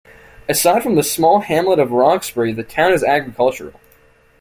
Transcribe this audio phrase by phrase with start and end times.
[0.49, 3.79] Aside from the small hamlet of Roxbury, the town is agricultural.